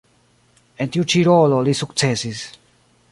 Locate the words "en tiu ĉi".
0.85-1.21